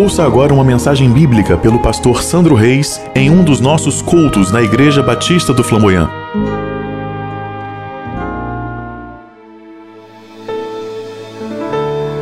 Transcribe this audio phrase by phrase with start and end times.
[0.00, 4.62] Ouça agora uma mensagem bíblica pelo pastor Sandro Reis em um dos nossos cultos na
[4.62, 6.08] Igreja Batista do Flamboyant.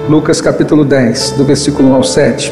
[0.08, 2.50] Lucas capítulo 10, do versículo 1 ao 7.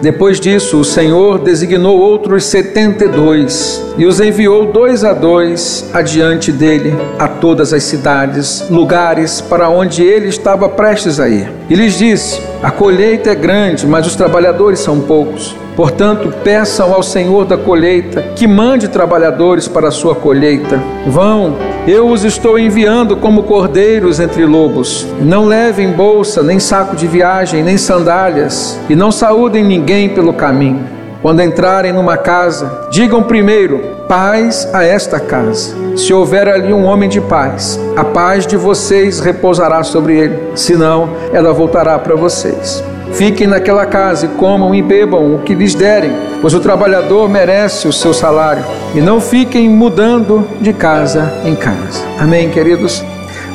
[0.00, 5.90] Depois disso, o Senhor designou outros setenta e dois e os enviou dois a dois
[5.92, 11.50] adiante dele a todas as cidades, lugares para onde ele estava prestes a ir.
[11.68, 15.56] E lhes disse: A colheita é grande, mas os trabalhadores são poucos.
[15.74, 20.78] Portanto, peçam ao Senhor da colheita que mande trabalhadores para a sua colheita.
[21.06, 21.56] Vão,
[21.88, 25.06] eu os estou enviando como cordeiros entre lobos.
[25.22, 30.99] Não levem bolsa, nem saco de viagem, nem sandálias, e não saúdem ninguém pelo caminho.
[31.22, 35.74] Quando entrarem numa casa, digam primeiro: paz a esta casa.
[35.96, 41.10] Se houver ali um homem de paz, a paz de vocês repousará sobre ele, senão
[41.32, 42.82] ela voltará para vocês.
[43.12, 47.86] Fiquem naquela casa e comam e bebam o que lhes derem, pois o trabalhador merece
[47.88, 48.64] o seu salário.
[48.94, 52.02] E não fiquem mudando de casa em casa.
[52.18, 53.04] Amém, queridos?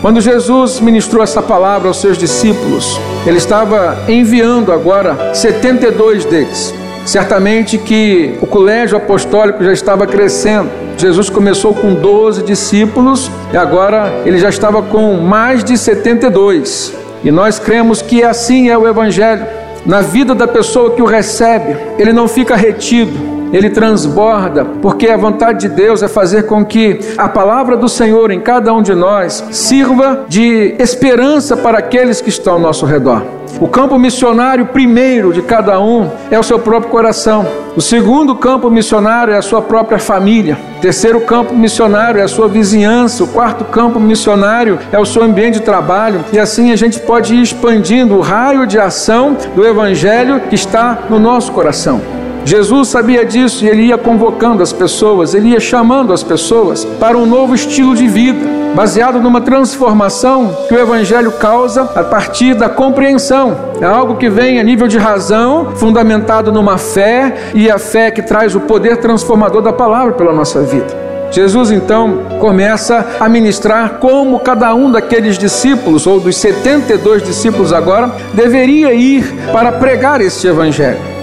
[0.01, 6.73] Quando Jesus ministrou essa palavra aos seus discípulos, ele estava enviando agora 72 deles.
[7.05, 10.69] Certamente que o colégio apostólico já estava crescendo.
[10.97, 16.93] Jesus começou com 12 discípulos e agora ele já estava com mais de 72.
[17.23, 19.45] E nós cremos que assim é o Evangelho.
[19.85, 25.17] Na vida da pessoa que o recebe, ele não fica retido, ele transborda, porque a
[25.17, 28.93] vontade de Deus é fazer com que a palavra do Senhor em cada um de
[28.93, 33.23] nós sirva de esperança para aqueles que estão ao nosso redor.
[33.59, 37.45] O campo missionário primeiro de cada um é o seu próprio coração.
[37.75, 40.57] O segundo campo missionário é a sua própria família.
[40.77, 43.23] O terceiro campo missionário é a sua vizinhança.
[43.23, 46.25] O quarto campo missionário é o seu ambiente de trabalho.
[46.33, 50.99] E assim a gente pode ir expandindo o raio de ação do evangelho que está
[51.09, 52.14] no nosso coração.
[52.45, 57.17] Jesus sabia disso e ele ia convocando as pessoas, ele ia chamando as pessoas para
[57.17, 58.45] um novo estilo de vida,
[58.75, 63.57] baseado numa transformação que o Evangelho causa a partir da compreensão.
[63.81, 68.21] É algo que vem a nível de razão, fundamentado numa fé e a fé que
[68.21, 71.05] traz o poder transformador da palavra pela nossa vida.
[71.31, 78.11] Jesus então começa a ministrar como cada um daqueles discípulos, ou dos 72 discípulos agora,
[78.35, 81.14] deveria ir para pregar este evangelho.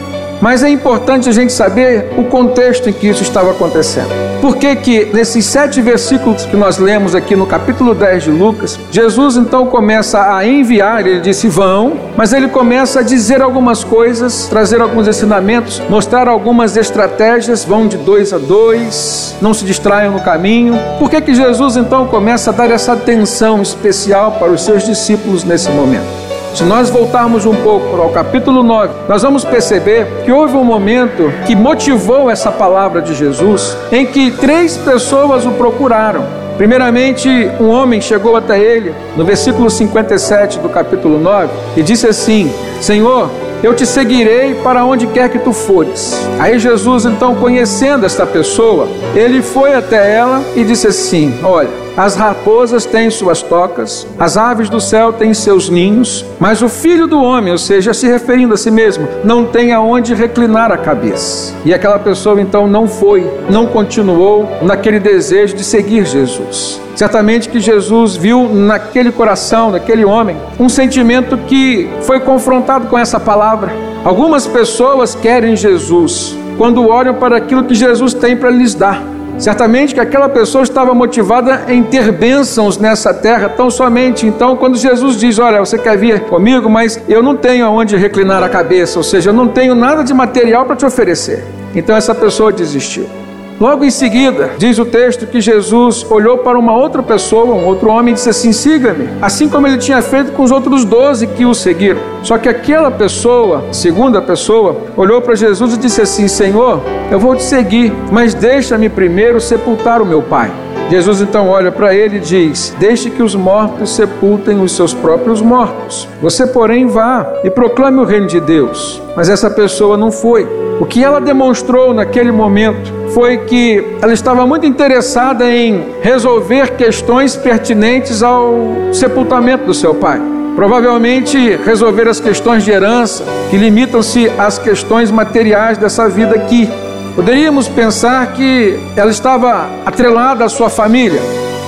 [0.42, 4.10] Mas é importante a gente saber o contexto em que isso estava acontecendo.
[4.40, 8.76] Por que que nesses sete versículos que nós lemos aqui no capítulo 10 de Lucas,
[8.90, 14.48] Jesus então começa a enviar, ele disse vão, mas ele começa a dizer algumas coisas,
[14.48, 20.20] trazer alguns ensinamentos, mostrar algumas estratégias, vão de dois a dois, não se distraiam no
[20.22, 20.74] caminho.
[20.98, 25.44] Por que que Jesus então começa a dar essa atenção especial para os seus discípulos
[25.44, 26.21] nesse momento?
[26.54, 30.64] Se nós voltarmos um pouco para o capítulo 9, nós vamos perceber que houve um
[30.64, 36.24] momento que motivou essa palavra de Jesus, em que três pessoas o procuraram.
[36.58, 42.52] Primeiramente, um homem chegou até ele, no versículo 57 do capítulo 9, e disse assim:
[42.80, 43.30] Senhor,
[43.62, 46.14] eu te seguirei para onde quer que tu fores.
[46.38, 52.16] Aí Jesus, então, conhecendo esta pessoa, ele foi até ela e disse assim: Olha, as
[52.16, 57.20] raposas têm suas tocas, as aves do céu têm seus ninhos, mas o filho do
[57.20, 61.54] homem, ou seja, se referindo a si mesmo, não tem aonde reclinar a cabeça.
[61.64, 66.80] E aquela pessoa então não foi, não continuou naquele desejo de seguir Jesus.
[66.96, 73.20] Certamente que Jesus viu naquele coração, naquele homem, um sentimento que foi confrontado com essa
[73.20, 73.72] palavra.
[74.04, 79.02] Algumas pessoas querem Jesus quando olham para aquilo que Jesus tem para lhes dar.
[79.42, 84.24] Certamente que aquela pessoa estava motivada em ter bênçãos nessa terra, tão somente.
[84.24, 88.40] Então, quando Jesus diz: Olha, você quer vir comigo, mas eu não tenho aonde reclinar
[88.40, 91.42] a cabeça, ou seja, eu não tenho nada de material para te oferecer.
[91.74, 93.21] Então, essa pessoa desistiu.
[93.62, 97.90] Logo em seguida, diz o texto que Jesus olhou para uma outra pessoa, um outro
[97.90, 101.44] homem, e disse assim: Siga-me, assim como ele tinha feito com os outros doze que
[101.46, 102.00] o seguiram.
[102.24, 107.36] Só que aquela pessoa, segunda pessoa, olhou para Jesus e disse assim: Senhor, eu vou
[107.36, 110.50] te seguir, mas deixa-me primeiro sepultar o meu pai.
[110.90, 115.40] Jesus então olha para ele e diz: Deixe que os mortos sepultem os seus próprios
[115.40, 116.06] mortos.
[116.20, 119.00] Você, porém, vá e proclame o reino de Deus.
[119.16, 120.46] Mas essa pessoa não foi.
[120.80, 127.36] O que ela demonstrou naquele momento foi que ela estava muito interessada em resolver questões
[127.36, 128.54] pertinentes ao
[128.92, 130.20] sepultamento do seu pai.
[130.54, 136.68] Provavelmente resolver as questões de herança que limitam-se às questões materiais dessa vida aqui.
[137.14, 141.20] Poderíamos pensar que ela estava atrelada à sua família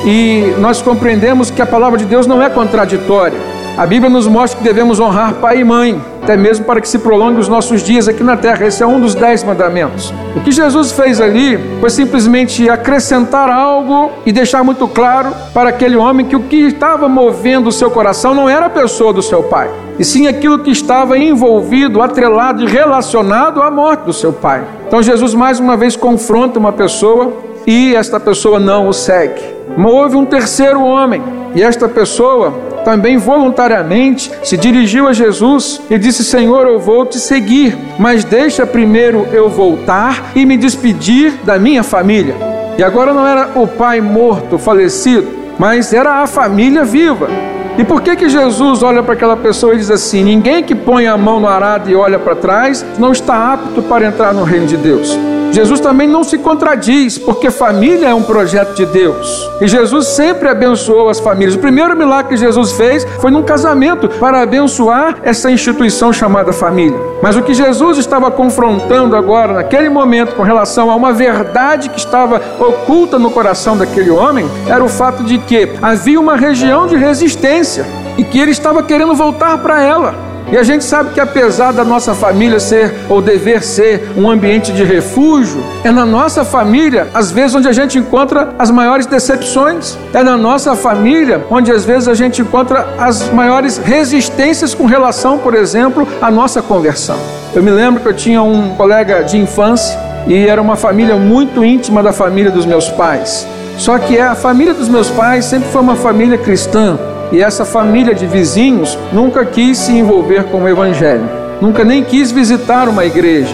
[0.06, 3.38] e nós compreendemos que a palavra de Deus não é contraditória.
[3.76, 6.98] A Bíblia nos mostra que devemos honrar pai e mãe, até mesmo para que se
[6.98, 8.64] prolongue os nossos dias aqui na terra.
[8.64, 10.14] Esse é um dos dez mandamentos.
[10.34, 15.96] O que Jesus fez ali foi simplesmente acrescentar algo e deixar muito claro para aquele
[15.96, 19.42] homem que o que estava movendo o seu coração não era a pessoa do seu
[19.42, 19.68] pai,
[19.98, 24.62] e sim aquilo que estava envolvido, atrelado e relacionado à morte do seu pai.
[24.94, 27.32] Então Jesus mais uma vez confronta uma pessoa
[27.66, 29.42] e esta pessoa não o segue.
[29.76, 31.20] Mas houve um terceiro homem
[31.52, 32.52] e esta pessoa
[32.84, 38.64] também voluntariamente se dirigiu a Jesus e disse: Senhor, eu vou te seguir, mas deixa
[38.64, 42.36] primeiro eu voltar e me despedir da minha família.
[42.78, 45.26] E agora não era o pai morto, falecido,
[45.58, 47.28] mas era a família viva.
[47.76, 51.06] E por que que Jesus olha para aquela pessoa e diz assim: ninguém que põe
[51.06, 54.66] a mão no arado e olha para trás não está apto para entrar no reino
[54.66, 55.18] de Deus?
[55.54, 59.48] Jesus também não se contradiz, porque família é um projeto de Deus.
[59.60, 61.54] E Jesus sempre abençoou as famílias.
[61.54, 66.98] O primeiro milagre que Jesus fez foi num casamento para abençoar essa instituição chamada família.
[67.22, 72.00] Mas o que Jesus estava confrontando agora, naquele momento, com relação a uma verdade que
[72.00, 76.96] estava oculta no coração daquele homem, era o fato de que havia uma região de
[76.96, 77.86] resistência
[78.18, 80.33] e que ele estava querendo voltar para ela.
[80.52, 84.72] E a gente sabe que apesar da nossa família ser ou dever ser um ambiente
[84.72, 89.96] de refúgio, é na nossa família, às vezes, onde a gente encontra as maiores decepções.
[90.12, 95.38] É na nossa família onde às vezes a gente encontra as maiores resistências com relação,
[95.38, 97.18] por exemplo, à nossa conversão.
[97.54, 101.64] Eu me lembro que eu tinha um colega de infância e era uma família muito
[101.64, 103.46] íntima da família dos meus pais.
[103.78, 106.98] Só que a família dos meus pais sempre foi uma família cristã.
[107.34, 111.28] E essa família de vizinhos nunca quis se envolver com o evangelho,
[111.60, 113.52] nunca nem quis visitar uma igreja.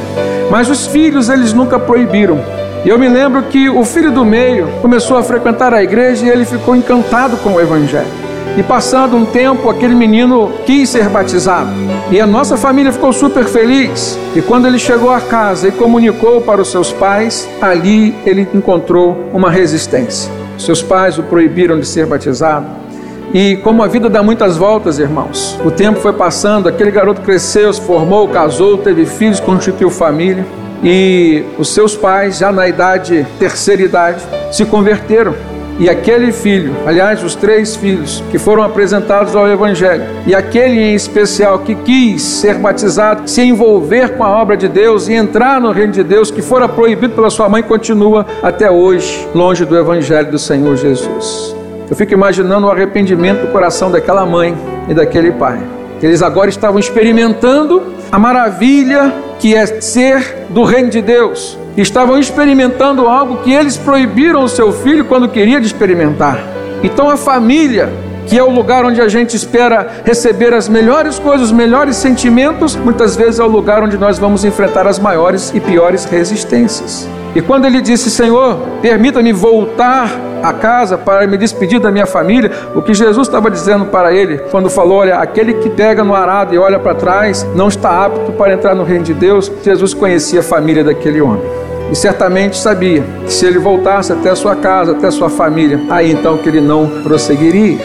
[0.51, 2.39] Mas os filhos eles nunca proibiram.
[2.85, 6.29] E eu me lembro que o filho do meio começou a frequentar a igreja e
[6.29, 8.07] ele ficou encantado com o evangelho.
[8.55, 11.71] E passando um tempo, aquele menino quis ser batizado.
[12.11, 14.19] E a nossa família ficou super feliz.
[14.37, 19.31] E quando ele chegou a casa e comunicou para os seus pais, ali ele encontrou
[19.33, 20.31] uma resistência.
[20.59, 22.90] Seus pais o proibiram de ser batizado.
[23.33, 27.73] E como a vida dá muitas voltas, irmãos, o tempo foi passando, aquele garoto cresceu,
[27.73, 30.45] se formou, casou, teve filhos, constituiu família.
[30.83, 35.35] E os seus pais, já na idade, terceira idade, se converteram.
[35.79, 40.95] E aquele filho, aliás, os três filhos que foram apresentados ao Evangelho, e aquele em
[40.95, 45.71] especial que quis ser batizado, se envolver com a obra de Deus e entrar no
[45.71, 50.31] reino de Deus, que fora proibido pela sua mãe, continua até hoje longe do Evangelho
[50.31, 51.60] do Senhor Jesus.
[51.91, 54.57] Eu fico imaginando o arrependimento do coração daquela mãe
[54.89, 55.61] e daquele pai.
[56.01, 61.59] Eles agora estavam experimentando a maravilha que é ser do reino de Deus.
[61.77, 66.39] Estavam experimentando algo que eles proibiram o seu filho quando queria de experimentar.
[66.85, 67.89] Então a família,
[68.25, 72.77] que é o lugar onde a gente espera receber as melhores coisas, os melhores sentimentos,
[72.77, 77.09] muitas vezes é o lugar onde nós vamos enfrentar as maiores e piores resistências.
[77.35, 80.11] E quando ele disse: Senhor, permita-me voltar
[80.43, 84.39] a casa para me despedir da minha família, o que Jesus estava dizendo para ele
[84.51, 88.33] quando falou: Olha, aquele que pega no arado e olha para trás não está apto
[88.33, 89.51] para entrar no reino de Deus.
[89.63, 91.43] Jesus conhecia a família daquele homem.
[91.91, 96.39] E certamente sabia que se ele voltasse até sua casa, até sua família, aí então
[96.39, 97.79] que ele não prosseguiria.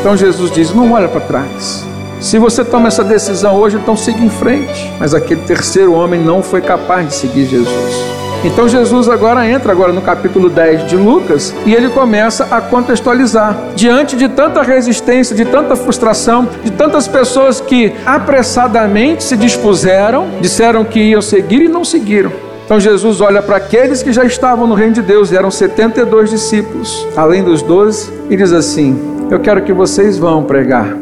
[0.00, 1.86] Então Jesus diz: Não olha para trás.
[2.20, 4.92] Se você toma essa decisão hoje, então siga em frente.
[4.98, 8.18] Mas aquele terceiro homem não foi capaz de seguir Jesus.
[8.44, 13.56] Então Jesus agora entra agora no capítulo 10 de Lucas e ele começa a contextualizar.
[13.74, 20.84] Diante de tanta resistência, de tanta frustração, de tantas pessoas que apressadamente se dispuseram, disseram
[20.84, 22.30] que iam seguir e não seguiram.
[22.64, 26.28] Então Jesus olha para aqueles que já estavam no reino de Deus, e eram 72
[26.28, 30.94] discípulos, além dos 12, e diz assim: Eu quero que vocês vão pregar.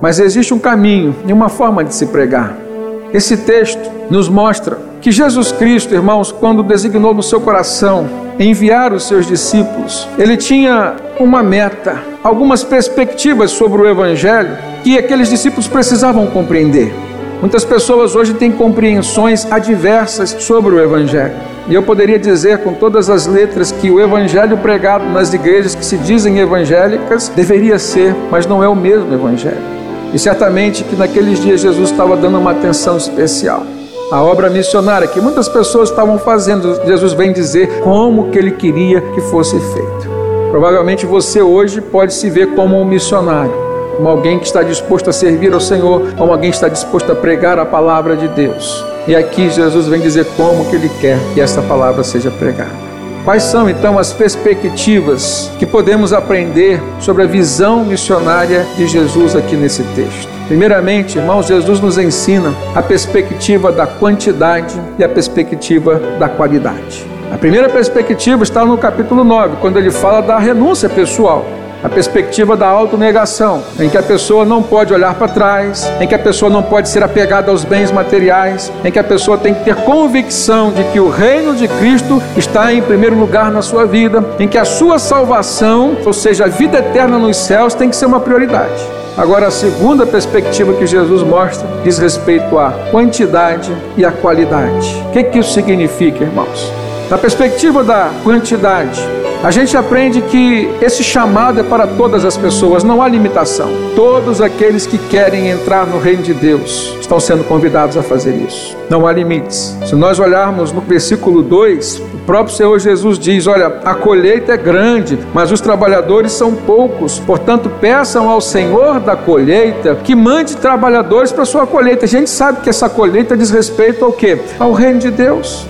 [0.00, 2.67] Mas existe um caminho e uma forma de se pregar.
[3.12, 9.08] Esse texto nos mostra que Jesus Cristo, irmãos, quando designou no seu coração enviar os
[9.08, 16.26] seus discípulos, ele tinha uma meta, algumas perspectivas sobre o Evangelho que aqueles discípulos precisavam
[16.26, 16.92] compreender.
[17.40, 21.34] Muitas pessoas hoje têm compreensões adversas sobre o Evangelho.
[21.68, 25.84] E eu poderia dizer com todas as letras que o evangelho pregado nas igrejas que
[25.84, 29.78] se dizem evangélicas deveria ser, mas não é o mesmo evangelho.
[30.12, 33.62] E certamente que naqueles dias Jesus estava dando uma atenção especial.
[34.10, 39.00] A obra missionária que muitas pessoas estavam fazendo, Jesus vem dizer como que ele queria
[39.00, 40.08] que fosse feito.
[40.50, 43.52] Provavelmente você hoje pode se ver como um missionário,
[43.96, 47.14] como alguém que está disposto a servir ao Senhor, como alguém que está disposto a
[47.14, 48.82] pregar a palavra de Deus.
[49.06, 52.87] E aqui Jesus vem dizer como que ele quer que essa palavra seja pregada.
[53.28, 59.54] Quais são então as perspectivas que podemos aprender sobre a visão missionária de Jesus aqui
[59.54, 60.30] nesse texto?
[60.46, 67.04] Primeiramente, irmãos, Jesus nos ensina a perspectiva da quantidade e a perspectiva da qualidade.
[67.30, 71.44] A primeira perspectiva está no capítulo 9, quando ele fala da renúncia pessoal
[71.82, 76.14] a perspectiva da autonegação, em que a pessoa não pode olhar para trás, em que
[76.14, 79.64] a pessoa não pode ser apegada aos bens materiais, em que a pessoa tem que
[79.64, 84.24] ter convicção de que o reino de Cristo está em primeiro lugar na sua vida,
[84.38, 88.06] em que a sua salvação, ou seja, a vida eterna nos céus, tem que ser
[88.06, 88.98] uma prioridade.
[89.16, 94.94] Agora, a segunda perspectiva que Jesus mostra diz respeito à quantidade e à qualidade.
[95.08, 96.72] O que, que isso significa, irmãos?
[97.10, 99.02] Na perspectiva da quantidade,
[99.42, 103.70] a gente aprende que esse chamado é para todas as pessoas, não há limitação.
[103.94, 108.76] Todos aqueles que querem entrar no reino de Deus estão sendo convidados a fazer isso.
[108.90, 109.76] Não há limites.
[109.86, 114.56] Se nós olharmos no versículo 2, o próprio Senhor Jesus diz: Olha, a colheita é
[114.56, 117.20] grande, mas os trabalhadores são poucos.
[117.20, 122.06] Portanto, peçam ao Senhor da colheita que mande trabalhadores para sua colheita.
[122.06, 124.38] A gente sabe que essa colheita diz respeito ao quê?
[124.58, 125.66] Ao reino de Deus.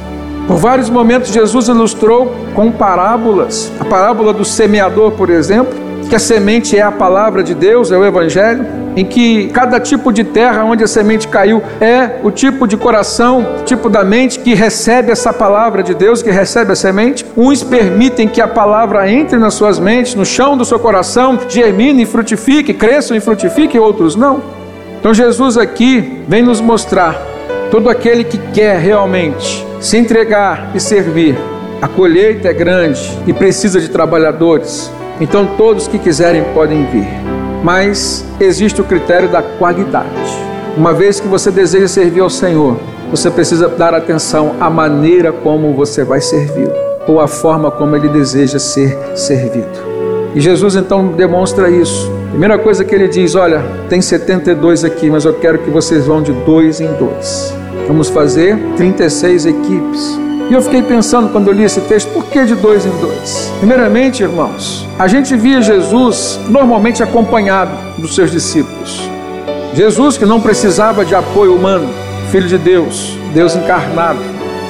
[0.48, 3.70] Por vários momentos, Jesus ilustrou com parábolas.
[3.78, 5.74] A parábola do semeador, por exemplo,
[6.08, 8.64] que a semente é a palavra de Deus, é o Evangelho,
[8.96, 13.46] em que cada tipo de terra onde a semente caiu é o tipo de coração,
[13.66, 17.26] tipo da mente que recebe essa palavra de Deus, que recebe a semente.
[17.36, 22.04] Uns permitem que a palavra entre nas suas mentes, no chão do seu coração, germine
[22.04, 24.40] e frutifique, cresçam e frutifique, outros não.
[24.98, 27.20] Então Jesus aqui vem nos mostrar
[27.70, 31.36] todo aquele que quer realmente se entregar e servir.
[31.80, 34.90] A colheita é grande e precisa de trabalhadores.
[35.20, 37.06] Então todos que quiserem podem vir.
[37.62, 40.48] Mas existe o critério da qualidade.
[40.76, 42.76] Uma vez que você deseja servir ao Senhor,
[43.10, 46.72] você precisa dar atenção à maneira como você vai servi-lo,
[47.06, 49.88] ou à forma como ele deseja ser servido.
[50.34, 52.10] E Jesus então demonstra isso.
[52.30, 56.22] Primeira coisa que ele diz: Olha, tem 72 aqui, mas eu quero que vocês vão
[56.22, 57.57] de dois em dois.
[57.86, 60.18] Vamos fazer 36 equipes.
[60.50, 63.52] E eu fiquei pensando quando eu li esse texto, por que de dois em dois?
[63.58, 68.98] Primeiramente, irmãos, a gente via Jesus normalmente acompanhado dos seus discípulos.
[69.74, 71.88] Jesus que não precisava de apoio humano,
[72.30, 74.18] Filho de Deus, Deus encarnado.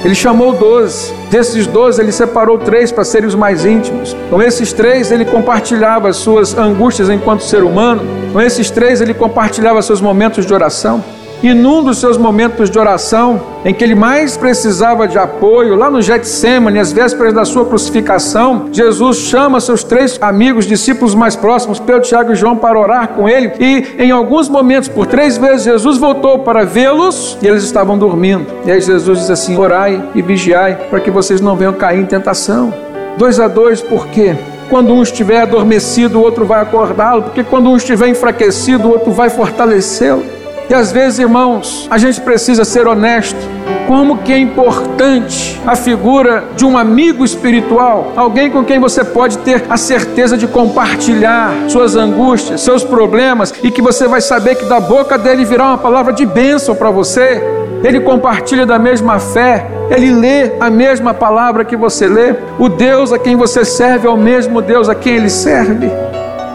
[0.04, 1.12] Ele chamou doze.
[1.30, 4.16] Desses doze, ele separou três para serem os mais íntimos.
[4.30, 8.02] Com esses três, ele compartilhava as suas angústias enquanto ser humano.
[8.32, 11.02] Com esses três, ele compartilhava seus momentos de oração.
[11.42, 15.88] E num dos seus momentos de oração, em que ele mais precisava de apoio, lá
[15.88, 21.78] no Getsemane, às vésperas da sua crucificação, Jesus chama seus três amigos, discípulos mais próximos,
[21.78, 23.52] Pedro, Tiago e João, para orar com ele.
[23.60, 28.46] E em alguns momentos, por três vezes, Jesus voltou para vê-los e eles estavam dormindo.
[28.64, 32.06] E aí Jesus diz assim: Orai e vigiai, para que vocês não venham cair em
[32.06, 32.74] tentação.
[33.16, 34.36] Dois a dois, por quê?
[34.68, 39.12] Quando um estiver adormecido, o outro vai acordá-lo, porque quando um estiver enfraquecido, o outro
[39.12, 40.37] vai fortalecê-lo.
[40.70, 43.38] E às vezes, irmãos, a gente precisa ser honesto.
[43.86, 49.38] Como que é importante a figura de um amigo espiritual, alguém com quem você pode
[49.38, 54.66] ter a certeza de compartilhar suas angústias, seus problemas e que você vai saber que
[54.66, 57.42] da boca dele virá uma palavra de bênção para você.
[57.82, 62.34] Ele compartilha da mesma fé, ele lê a mesma palavra que você lê.
[62.58, 65.90] O Deus a quem você serve é o mesmo Deus a quem ele serve.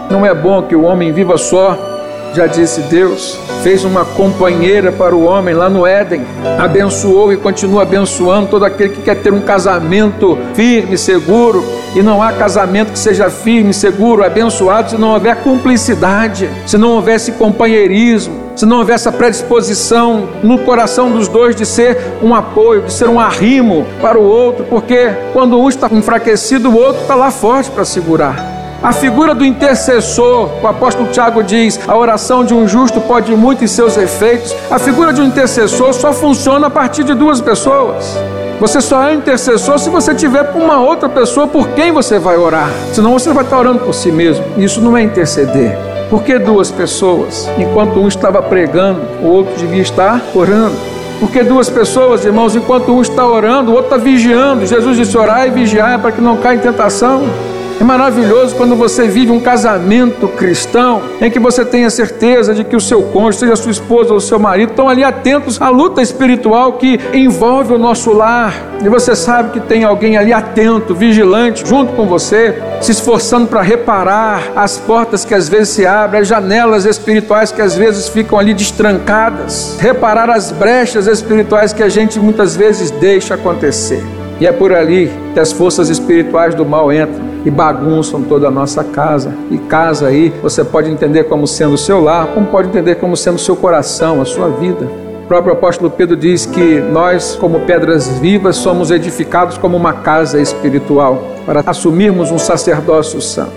[0.08, 1.93] Não é bom que o homem viva só
[2.34, 6.22] já disse Deus, fez uma companheira para o homem lá no Éden,
[6.58, 11.64] abençoou e continua abençoando todo aquele que quer ter um casamento firme, seguro.
[11.94, 16.90] E não há casamento que seja firme, seguro, abençoado se não houver cumplicidade, se não
[16.90, 22.82] houvesse companheirismo, se não houver essa predisposição no coração dos dois de ser um apoio,
[22.82, 27.14] de ser um arrimo para o outro, porque quando um está enfraquecido, o outro está
[27.14, 28.53] lá forte para segurar.
[28.84, 33.64] A figura do intercessor, o apóstolo Tiago diz: a oração de um justo pode muito
[33.64, 34.54] em seus efeitos.
[34.70, 38.14] A figura de um intercessor só funciona a partir de duas pessoas.
[38.60, 42.36] Você só é intercessor se você tiver com uma outra pessoa por quem você vai
[42.36, 42.68] orar.
[42.92, 44.44] Senão você vai estar orando por si mesmo.
[44.58, 45.78] Isso não é interceder.
[46.10, 47.48] Por que duas pessoas?
[47.56, 50.76] Enquanto um estava pregando, o outro devia estar orando.
[51.18, 54.66] Porque duas pessoas, irmãos, enquanto um está orando, o outro está vigiando.
[54.66, 57.22] Jesus disse: orar e vigiar para que não caia em tentação.
[57.80, 62.76] É maravilhoso quando você vive um casamento cristão em que você tenha certeza de que
[62.76, 65.68] o seu cônjuge, seja a sua esposa ou o seu marido, estão ali atentos à
[65.70, 68.54] luta espiritual que envolve o nosso lar.
[68.82, 73.60] E você sabe que tem alguém ali atento, vigilante, junto com você, se esforçando para
[73.60, 78.38] reparar as portas que às vezes se abrem, as janelas espirituais que às vezes ficam
[78.38, 84.02] ali destrancadas, reparar as brechas espirituais que a gente muitas vezes deixa acontecer.
[84.40, 88.50] E é por ali que as forças espirituais do mal entram e bagunçam toda a
[88.50, 89.32] nossa casa.
[89.50, 93.16] E casa aí você pode entender como sendo o seu lar, como pode entender como
[93.16, 94.86] sendo o seu coração, a sua vida.
[95.24, 100.40] O próprio apóstolo Pedro diz que nós, como pedras vivas, somos edificados como uma casa
[100.40, 103.52] espiritual para assumirmos um sacerdócio santo.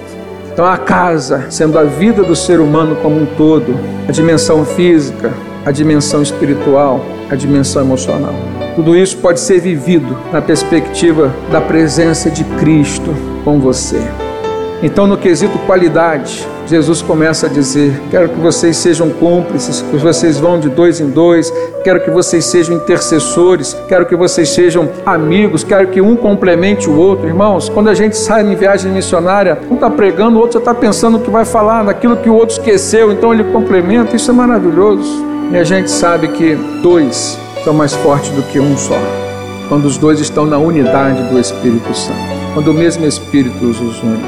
[0.53, 3.77] Então, a casa, sendo a vida do ser humano como um todo,
[4.07, 5.31] a dimensão física,
[5.65, 8.33] a dimensão espiritual, a dimensão emocional.
[8.75, 13.13] Tudo isso pode ser vivido na perspectiva da presença de Cristo
[13.47, 14.01] com você.
[14.83, 20.37] Então, no quesito qualidade, Jesus começa a dizer: Quero que vocês sejam cúmplices, que vocês
[20.37, 21.51] vão de dois em dois,
[21.81, 26.97] quero que vocês sejam intercessores, quero que vocês sejam amigos, quero que um complemente o
[26.97, 27.25] outro.
[27.25, 30.73] Irmãos, quando a gente sai em viagem missionária, um está pregando, o outro já está
[30.73, 34.13] pensando o que vai falar, naquilo que o outro esqueceu, então ele complementa.
[34.13, 35.25] Isso é maravilhoso.
[35.53, 38.99] E a gente sabe que dois são mais fortes do que um só.
[39.69, 44.19] Quando os dois estão na unidade do Espírito Santo, quando o mesmo Espírito os une.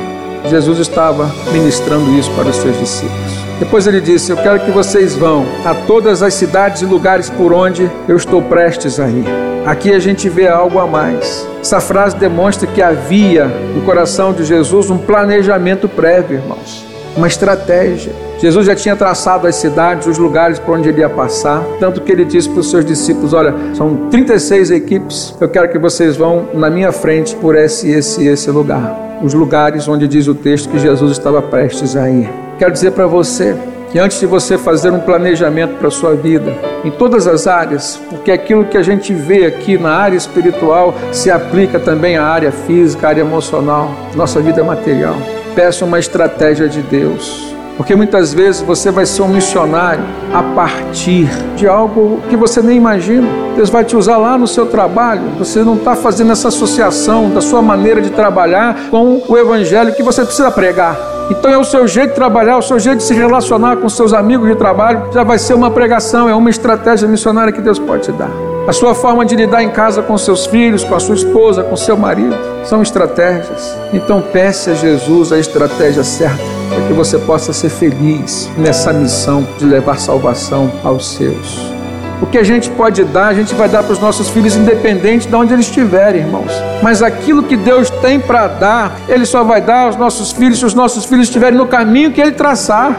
[0.48, 3.34] Jesus estava ministrando isso para os seus discípulos.
[3.58, 7.52] Depois ele disse: Eu quero que vocês vão a todas as cidades e lugares por
[7.52, 9.26] onde eu estou prestes a ir.
[9.66, 11.48] Aqui a gente vê algo a mais.
[11.60, 16.86] Essa frase demonstra que havia no coração de Jesus um planejamento prévio, irmãos,
[17.20, 18.14] uma estratégia.
[18.40, 22.12] Jesus já tinha traçado as cidades, os lugares por onde ele ia passar, tanto que
[22.12, 26.48] ele disse para os seus discípulos: Olha, são 36 equipes, eu quero que vocês vão
[26.54, 29.20] na minha frente por esse, esse, esse lugar.
[29.22, 32.30] Os lugares onde diz o texto que Jesus estava prestes a ir.
[32.58, 33.54] Quero dizer para você
[33.92, 38.00] que antes de você fazer um planejamento para a sua vida, em todas as áreas,
[38.10, 42.52] porque aquilo que a gente vê aqui na área espiritual se aplica também à área
[42.52, 45.18] física, à área emocional, nossa vida material.
[45.56, 51.30] Peça uma estratégia de Deus porque muitas vezes você vai ser um missionário a partir
[51.56, 53.26] de algo que você nem imagina.
[53.56, 55.22] Deus vai te usar lá no seu trabalho.
[55.38, 60.04] Você não está fazendo essa associação da sua maneira de trabalhar com o evangelho que
[60.04, 60.98] você precisa pregar.
[61.32, 64.12] Então é o seu jeito de trabalhar, o seu jeito de se relacionar com seus
[64.12, 68.04] amigos de trabalho, já vai ser uma pregação, é uma estratégia missionária que Deus pode
[68.04, 68.49] te dar.
[68.70, 71.76] A sua forma de lidar em casa com seus filhos, com a sua esposa, com
[71.76, 73.76] seu marido, são estratégias.
[73.92, 79.48] Então peça a Jesus a estratégia certa para que você possa ser feliz nessa missão
[79.58, 81.74] de levar salvação aos seus.
[82.22, 85.28] O que a gente pode dar, a gente vai dar para os nossos filhos, independente
[85.28, 86.52] de onde eles estiverem, irmãos.
[86.84, 90.66] Mas aquilo que Deus tem para dar, Ele só vai dar aos nossos filhos se
[90.68, 92.96] os nossos filhos estiverem no caminho que Ele traçar.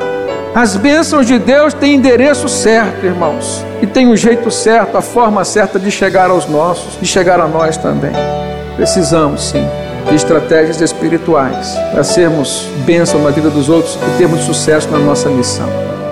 [0.52, 5.44] As bênçãos de Deus têm endereço certo, irmãos, e tem um jeito certo, a forma
[5.44, 8.12] certa de chegar aos nossos, de chegar a nós também.
[8.76, 9.66] Precisamos, sim,
[10.08, 15.28] de estratégias espirituais para sermos bênção na vida dos outros e termos sucesso na nossa
[15.28, 15.68] missão.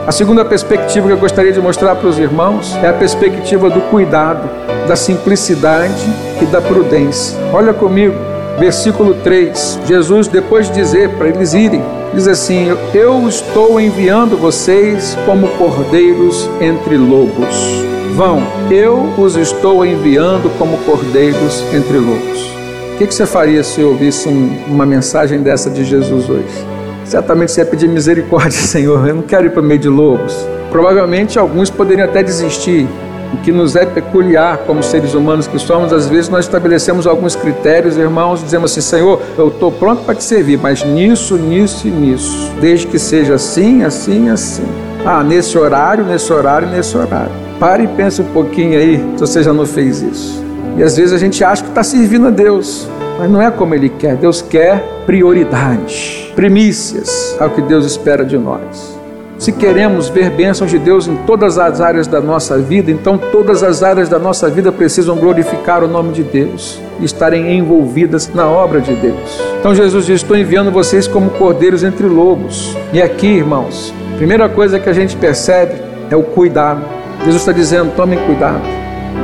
[0.07, 3.81] A segunda perspectiva que eu gostaria de mostrar para os irmãos é a perspectiva do
[3.91, 4.49] cuidado,
[4.87, 6.03] da simplicidade
[6.41, 7.39] e da prudência.
[7.53, 8.17] Olha comigo,
[8.59, 9.81] versículo 3.
[9.87, 11.83] Jesus, depois de dizer para eles irem,
[12.15, 17.87] diz assim: Eu estou enviando vocês como cordeiros entre lobos.
[18.15, 22.49] Vão, eu os estou enviando como cordeiros entre lobos.
[22.95, 26.67] O que, você faria se ouvisse um, uma mensagem dessa de Jesus hoje?
[27.05, 29.07] Certamente você ia pedir misericórdia, Senhor.
[29.07, 30.35] Eu não quero ir para meio de lobos.
[30.71, 32.89] Provavelmente alguns poderiam até desistir.
[33.33, 37.37] O que nos é peculiar como seres humanos que somos, às vezes nós estabelecemos alguns
[37.37, 41.91] critérios, irmãos, dizemos assim: Senhor, eu estou pronto para te servir, mas nisso, nisso e
[41.91, 42.51] nisso.
[42.61, 44.65] Desde que seja assim, assim, assim.
[45.05, 47.31] Ah, nesse horário, nesse horário, nesse horário.
[47.61, 50.43] Pare e pense um pouquinho aí se você já não fez isso.
[50.77, 52.89] E às vezes a gente acha que está servindo a Deus,
[53.19, 54.17] mas não é como Ele quer.
[54.17, 58.98] Deus quer prioridade, primícias ao que Deus espera de nós.
[59.39, 63.63] Se queremos ver bênçãos de Deus em todas as áreas da nossa vida, então todas
[63.63, 68.49] as áreas da nossa vida precisam glorificar o nome de Deus e estarem envolvidas na
[68.49, 69.41] obra de Deus.
[69.61, 72.77] Então Jesus diz: Estou enviando vocês como cordeiros entre lobos.
[72.93, 76.83] E aqui, irmãos, primeira coisa que a gente percebe é o cuidado.
[77.21, 78.63] Jesus está dizendo: tomem cuidado.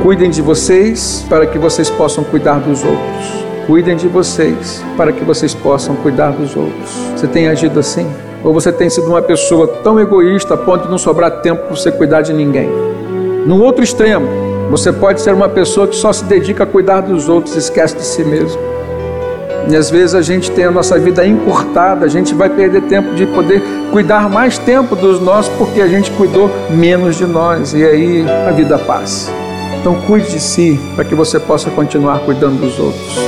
[0.01, 3.45] Cuidem de vocês para que vocês possam cuidar dos outros.
[3.67, 6.89] Cuidem de vocês para que vocês possam cuidar dos outros.
[7.15, 8.07] Você tem agido assim?
[8.45, 11.75] Ou você tem sido uma pessoa tão egoísta a ponto de não sobrar tempo para
[11.75, 12.69] você cuidar de ninguém?
[13.47, 14.27] No outro extremo,
[14.69, 18.03] Você pode ser uma pessoa que só se dedica a cuidar dos outros, esquece de
[18.03, 18.59] si mesmo.
[19.69, 23.13] E às vezes a gente tem a nossa vida encurtada, a gente vai perder tempo
[23.13, 27.83] de poder cuidar mais tempo dos nossos porque a gente cuidou menos de nós e
[27.85, 29.31] aí a vida passa.
[29.79, 33.19] Então cuide de si para que você possa continuar cuidando dos outros.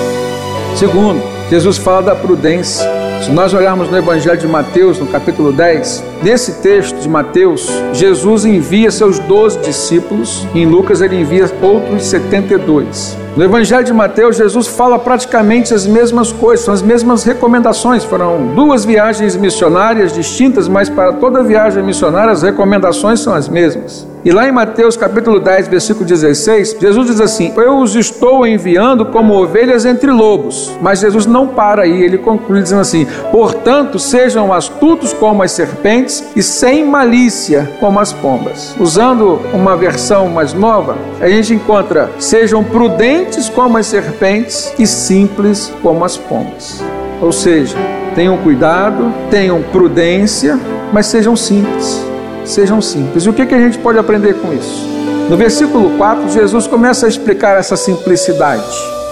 [0.75, 2.97] Segundo, Jesus fala da prudência.
[3.21, 8.45] Se nós olharmos no Evangelho de Mateus, no capítulo 10, nesse texto de Mateus, Jesus
[8.45, 13.17] envia seus 12 discípulos, em Lucas ele envia outros 72.
[13.36, 18.03] No Evangelho de Mateus, Jesus fala praticamente as mesmas coisas, são as mesmas recomendações.
[18.03, 24.08] Foram duas viagens missionárias distintas, mas para toda viagem missionária as recomendações são as mesmas.
[24.28, 29.06] E lá em Mateus capítulo 10, versículo 16, Jesus diz assim: Eu os estou enviando
[29.06, 30.78] como ovelhas entre lobos.
[30.82, 36.26] Mas Jesus não para aí, ele conclui dizendo assim: Portanto, sejam astutos como as serpentes
[36.36, 38.76] e sem malícia como as pombas.
[38.78, 45.74] Usando uma versão mais nova, a gente encontra: sejam prudentes como as serpentes e simples
[45.82, 46.84] como as pombas.
[47.22, 47.78] Ou seja,
[48.13, 50.60] tenham cuidado, tenham prudência,
[50.92, 52.07] mas sejam simples.
[52.48, 53.26] Sejam simples.
[53.26, 54.88] E o que, que a gente pode aprender com isso?
[55.30, 58.64] No versículo 4, Jesus começa a explicar essa simplicidade.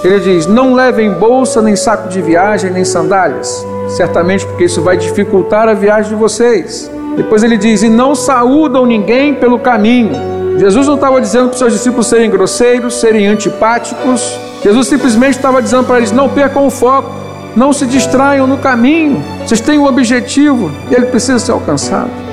[0.03, 3.65] Ele diz: Não levem bolsa, nem saco de viagem, nem sandálias.
[3.89, 6.89] Certamente porque isso vai dificultar a viagem de vocês.
[7.17, 10.13] Depois ele diz: E não saúdam ninguém pelo caminho.
[10.57, 14.39] Jesus não estava dizendo para os seus discípulos serem grosseiros, serem antipáticos.
[14.63, 17.11] Jesus simplesmente estava dizendo para eles: não percam o foco,
[17.53, 19.21] não se distraiam no caminho.
[19.45, 22.24] Vocês têm um objetivo e ele precisa ser alcançado.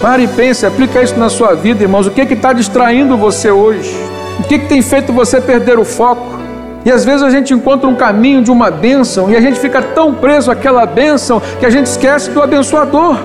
[0.00, 2.06] Pare e pense, aplica isso na sua vida, irmãos.
[2.06, 3.94] O que está distraindo você hoje?
[4.38, 6.36] O que, que tem feito você perder o foco?
[6.84, 9.82] E às vezes a gente encontra um caminho de uma bênção e a gente fica
[9.82, 13.16] tão preso àquela bênção que a gente esquece do abençoador.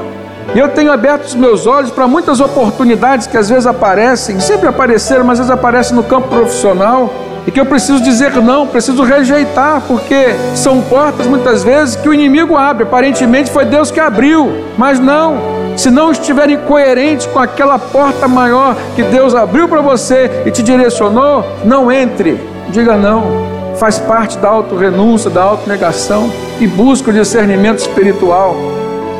[0.54, 4.68] E eu tenho aberto os meus olhos para muitas oportunidades que às vezes aparecem, sempre
[4.68, 7.10] apareceram, mas às vezes aparecem no campo profissional,
[7.46, 12.14] e que eu preciso dizer não, preciso rejeitar, porque são portas muitas vezes que o
[12.14, 12.84] inimigo abre.
[12.84, 15.38] Aparentemente foi Deus que abriu, mas não.
[15.76, 20.62] Se não estiverem coerentes com aquela porta maior que Deus abriu para você e te
[20.62, 22.40] direcionou, não entre.
[22.70, 23.50] Diga não.
[23.78, 28.56] Faz parte da auto-renúncia, da auto-negação e busca o discernimento espiritual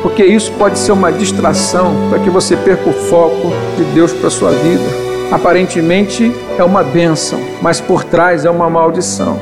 [0.02, 4.28] porque isso pode ser uma distração para que você perca o foco de Deus para
[4.28, 4.84] sua vida.
[5.30, 9.38] Aparentemente é uma bênção, mas por trás é uma maldição.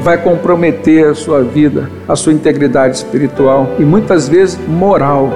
[0.00, 5.30] Vai comprometer a sua vida, a sua integridade espiritual e muitas vezes moral.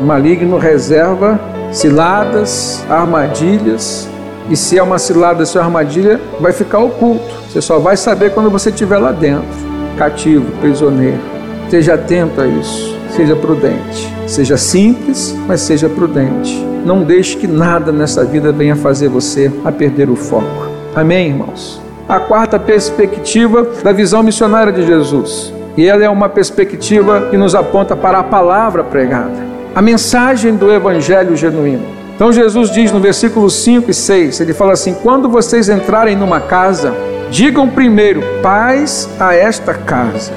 [0.00, 1.38] O maligno reserva
[1.74, 4.08] ciladas, armadilhas,
[4.48, 7.24] e se é uma cilada, se é uma armadilha, vai ficar oculto.
[7.48, 9.48] Você só vai saber quando você estiver lá dentro,
[9.96, 11.18] cativo, prisioneiro.
[11.64, 14.12] Esteja atento a isso, seja prudente.
[14.26, 16.54] Seja simples, mas seja prudente.
[16.84, 20.68] Não deixe que nada nessa vida venha fazer você a perder o foco.
[20.94, 21.80] Amém, irmãos?
[22.08, 25.52] A quarta perspectiva da visão missionária de Jesus.
[25.76, 30.70] E ela é uma perspectiva que nos aponta para a palavra pregada, a mensagem do
[30.70, 31.84] evangelho genuíno.
[32.14, 36.40] Então Jesus diz no versículo 5 e 6, ele fala assim: "Quando vocês entrarem numa
[36.40, 36.94] casa,
[37.28, 40.32] digam primeiro: paz a esta casa".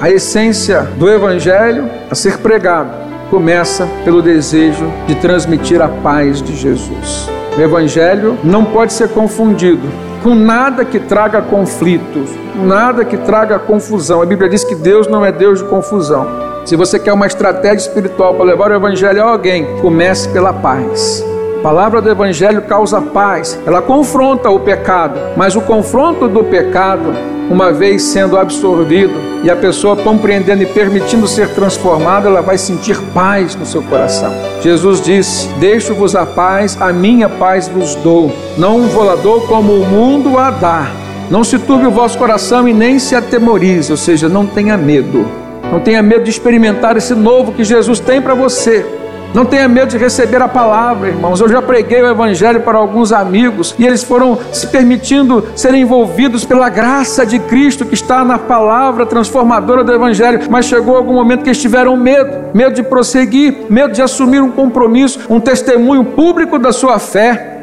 [0.00, 2.90] A essência do evangelho a ser pregado
[3.30, 7.28] começa pelo desejo de transmitir a paz de Jesus.
[7.56, 9.82] O Evangelho não pode ser confundido
[10.22, 14.22] com nada que traga conflitos, nada que traga confusão.
[14.22, 16.28] A Bíblia diz que Deus não é Deus de confusão.
[16.64, 21.24] Se você quer uma estratégia espiritual para levar o Evangelho a alguém, comece pela paz.
[21.58, 27.12] A palavra do Evangelho causa paz, ela confronta o pecado, mas o confronto do pecado,
[27.50, 32.96] uma vez sendo absorvido e a pessoa compreendendo e permitindo ser transformada, ela vai sentir
[33.12, 34.32] paz no seu coração.
[34.62, 38.32] Jesus disse: Deixo-vos a paz, a minha paz vos dou.
[38.56, 40.92] Não vou dou como o mundo a dá.
[41.28, 45.26] Não se turbe o vosso coração e nem se atemorize, ou seja, não tenha medo.
[45.72, 48.97] Não tenha medo de experimentar esse novo que Jesus tem para você.
[49.34, 51.40] Não tenha medo de receber a palavra, irmãos.
[51.40, 56.44] Eu já preguei o Evangelho para alguns amigos e eles foram se permitindo serem envolvidos
[56.44, 60.40] pela graça de Cristo que está na palavra transformadora do Evangelho.
[60.50, 64.50] Mas chegou algum momento que eles tiveram medo medo de prosseguir, medo de assumir um
[64.50, 67.58] compromisso, um testemunho público da sua fé.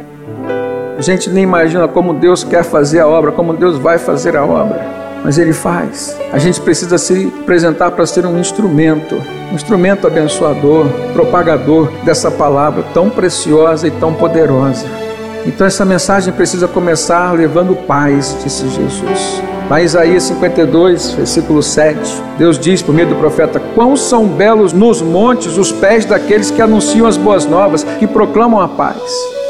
[0.97, 4.45] A gente nem imagina como Deus quer fazer a obra, como Deus vai fazer a
[4.45, 6.15] obra mas Ele faz.
[6.31, 9.19] A gente precisa se apresentar para ser um instrumento,
[9.51, 14.85] um instrumento abençoador, propagador dessa palavra tão preciosa e tão poderosa.
[15.43, 19.41] Então essa mensagem precisa começar levando paz, disse Jesus.
[19.67, 21.99] Lá em Isaías 52, versículo 7,
[22.37, 26.61] Deus diz por meio do profeta: Quão são belos nos montes os pés daqueles que
[26.61, 29.01] anunciam as boas novas, que proclamam a paz.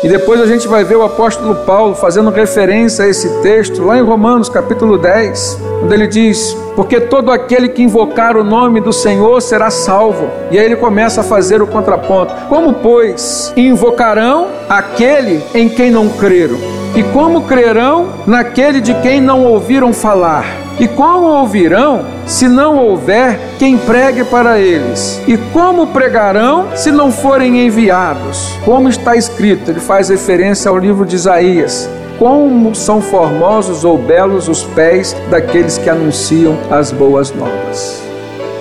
[0.03, 3.97] E depois a gente vai ver o apóstolo Paulo fazendo referência a esse texto lá
[3.97, 8.93] em Romanos capítulo 10, onde ele diz: Porque todo aquele que invocar o nome do
[8.93, 10.29] Senhor será salvo.
[10.51, 16.10] E aí ele começa a fazer o contraponto: Como, pois, invocarão aquele em quem não
[16.10, 16.58] creram?
[16.95, 20.64] E como crerão naquele de quem não ouviram falar?
[20.78, 25.22] E como ouvirão se não houver quem pregue para eles?
[25.26, 28.60] E como pregarão se não forem enviados?
[28.66, 31.90] Como está escrito, ele faz referência ao livro de Isaías.
[32.20, 38.02] Como são formosos ou belos os pés daqueles que anunciam as boas novas.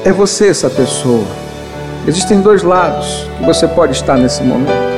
[0.04, 1.24] É você essa pessoa.
[2.06, 4.93] Existem dois lados que você pode estar nesse momento.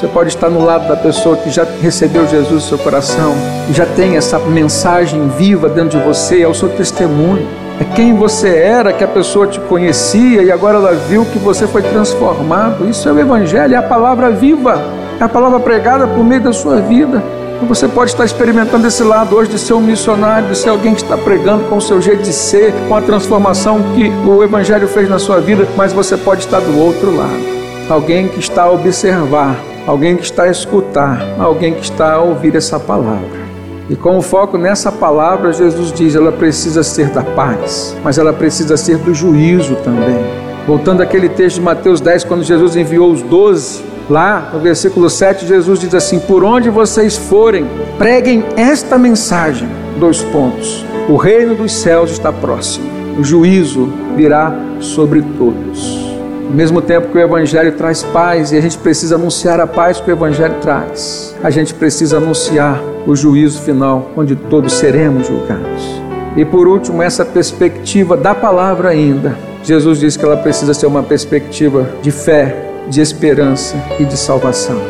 [0.00, 3.34] Você pode estar no lado da pessoa que já recebeu Jesus no seu coração,
[3.68, 7.46] e já tem essa mensagem viva dentro de você, é o seu testemunho.
[7.78, 11.66] É quem você era, que a pessoa te conhecia e agora ela viu que você
[11.66, 12.88] foi transformado.
[12.88, 14.82] Isso é o Evangelho, é a palavra viva,
[15.20, 17.22] é a palavra pregada por meio da sua vida.
[17.68, 21.02] Você pode estar experimentando esse lado hoje de ser um missionário, de ser alguém que
[21.02, 25.10] está pregando com o seu jeito de ser, com a transformação que o Evangelho fez
[25.10, 27.60] na sua vida, mas você pode estar do outro lado.
[27.90, 29.56] Alguém que está a observar
[29.90, 33.40] alguém que está a escutar, alguém que está a ouvir essa palavra.
[33.88, 38.32] E com o foco nessa palavra, Jesus diz: ela precisa ser da paz, mas ela
[38.32, 40.24] precisa ser do juízo também.
[40.64, 45.44] Voltando àquele texto de Mateus 10, quando Jesus enviou os doze, lá no versículo 7,
[45.44, 47.66] Jesus diz assim: Por onde vocês forem,
[47.98, 49.68] preguem esta mensagem.
[49.98, 50.84] Dois pontos.
[51.08, 56.09] O reino dos céus está próximo, o juízo virá sobre todos.
[56.50, 60.00] Ao mesmo tempo que o Evangelho traz paz e a gente precisa anunciar a paz
[60.00, 66.02] que o Evangelho traz, a gente precisa anunciar o juízo final, onde todos seremos julgados.
[66.36, 69.38] E por último, essa perspectiva da palavra ainda.
[69.62, 72.56] Jesus diz que ela precisa ser uma perspectiva de fé,
[72.88, 74.80] de esperança e de salvação.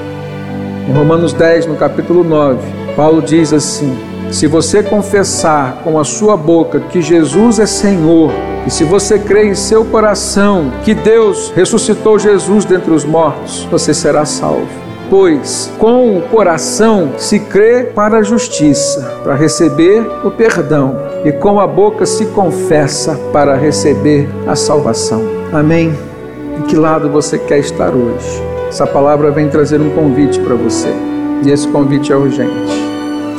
[0.88, 2.58] Em Romanos 10, no capítulo 9,
[2.96, 3.94] Paulo diz assim:
[4.30, 8.30] Se você confessar com a sua boca que Jesus é Senhor
[8.64, 13.92] e se você crê em seu coração que Deus ressuscitou Jesus dentre os mortos, você
[13.92, 14.68] será salvo.
[15.10, 21.58] Pois com o coração se crê para a justiça, para receber o perdão, e com
[21.58, 25.22] a boca se confessa para receber a salvação.
[25.52, 25.92] Amém?
[26.56, 28.40] Em que lado você quer estar hoje?
[28.68, 30.94] Essa palavra vem trazer um convite para você,
[31.44, 32.89] e esse convite é urgente.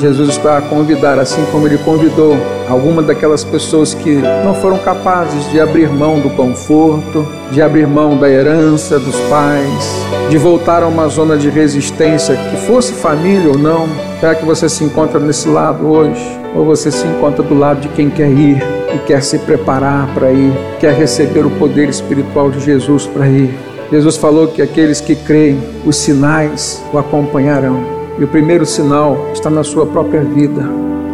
[0.01, 2.35] Jesus está a convidar, assim como ele convidou
[2.67, 8.17] algumas daquelas pessoas que não foram capazes de abrir mão do conforto, de abrir mão
[8.17, 9.95] da herança dos pais,
[10.27, 13.87] de voltar a uma zona de resistência, que fosse família ou não.
[14.19, 16.39] Será que você se encontra nesse lado hoje?
[16.55, 18.57] Ou você se encontra do lado de quem quer ir
[18.95, 23.53] e quer se preparar para ir, quer receber o poder espiritual de Jesus para ir?
[23.91, 28.00] Jesus falou que aqueles que creem, os sinais o acompanharão.
[28.19, 30.63] E o primeiro sinal está na sua própria vida,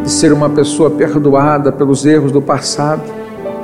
[0.02, 3.02] de ser uma pessoa perdoada pelos erros do passado.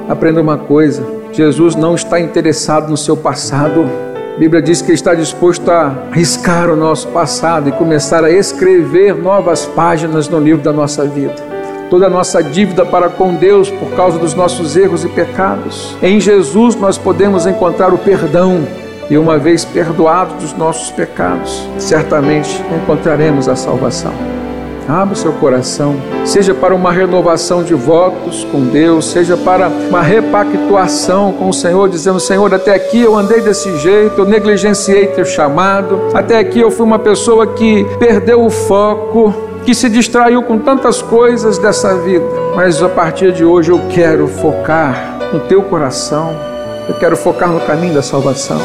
[0.09, 3.85] Aprenda uma coisa: Jesus não está interessado no seu passado.
[4.35, 9.15] A Bíblia diz que está disposto a riscar o nosso passado e começar a escrever
[9.15, 11.35] novas páginas no livro da nossa vida.
[11.89, 15.97] Toda a nossa dívida para com Deus por causa dos nossos erros e pecados.
[16.03, 18.67] Em Jesus nós podemos encontrar o perdão,
[19.11, 24.13] e uma vez perdoados dos nossos pecados, certamente encontraremos a salvação.
[24.89, 30.03] Abra o seu coração, seja para uma renovação de votos com Deus, seja para uma
[30.03, 35.25] repactuação com o Senhor, dizendo: Senhor, até aqui eu andei desse jeito, eu negligenciei teu
[35.25, 39.33] chamado, até aqui eu fui uma pessoa que perdeu o foco,
[39.65, 44.29] que se distraiu com tantas coisas dessa vida, mas a partir de hoje eu quero
[44.29, 46.37] focar no teu coração,
[46.89, 48.61] eu quero focar no caminho da salvação.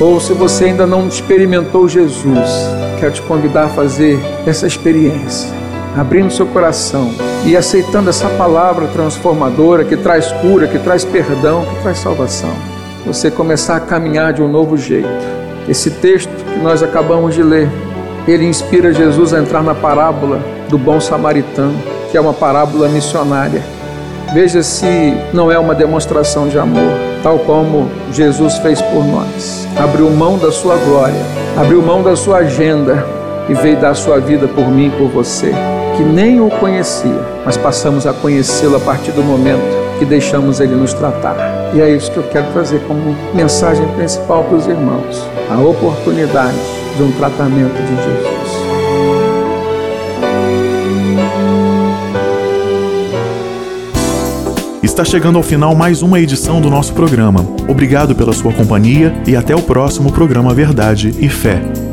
[0.00, 2.50] Ou se você ainda não experimentou Jesus,
[2.98, 5.48] quero te convidar a fazer essa experiência,
[5.96, 7.12] abrindo seu coração
[7.46, 12.52] e aceitando essa palavra transformadora que traz cura, que traz perdão, que traz salvação.
[13.06, 15.08] Você começar a caminhar de um novo jeito.
[15.68, 17.70] Esse texto que nós acabamos de ler,
[18.26, 21.78] ele inspira Jesus a entrar na parábola do bom samaritano,
[22.10, 23.62] que é uma parábola missionária.
[24.32, 29.66] Veja se não é uma demonstração de amor tal como Jesus fez por nós.
[29.78, 31.20] Abriu mão da sua glória,
[31.56, 33.04] abriu mão da sua agenda
[33.48, 35.50] e veio dar sua vida por mim e por você,
[35.96, 39.64] que nem o conhecia, mas passamos a conhecê-lo a partir do momento
[39.98, 41.36] que deixamos ele nos tratar.
[41.72, 46.58] E é isso que eu quero trazer como mensagem principal para os irmãos: a oportunidade
[46.94, 48.43] de um tratamento de Jesus.
[54.94, 57.44] Está chegando ao final mais uma edição do nosso programa.
[57.68, 61.83] Obrigado pela sua companhia e até o próximo programa Verdade e Fé.